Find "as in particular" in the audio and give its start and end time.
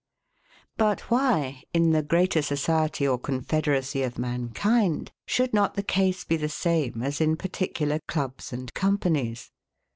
7.03-7.99